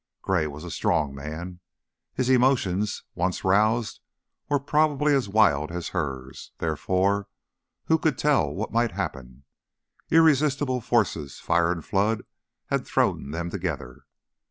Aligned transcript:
Gray 0.23 0.47
was 0.47 0.63
a 0.63 0.71
strong 0.71 1.13
man; 1.13 1.59
his 2.15 2.27
emotions, 2.27 3.03
once 3.13 3.43
roused, 3.45 3.99
were 4.49 4.59
probably 4.59 5.13
as 5.13 5.29
wild 5.29 5.71
as 5.71 5.89
hers, 5.89 6.51
therefore 6.57 7.27
who 7.85 7.99
could 7.99 8.17
tell 8.17 8.51
what 8.51 8.73
might 8.73 8.93
happen? 8.93 9.43
Irresistible 10.09 10.81
forces, 10.81 11.37
fire 11.37 11.71
and 11.71 11.85
flood, 11.85 12.23
had 12.71 12.83
thrown 12.87 13.29
them 13.29 13.51
together. 13.51 14.05